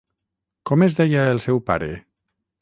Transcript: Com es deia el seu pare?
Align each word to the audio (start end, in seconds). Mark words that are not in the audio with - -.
Com 0.69 0.85
es 0.85 0.95
deia 1.01 1.27
el 1.35 1.43
seu 1.45 1.61
pare? 1.69 1.91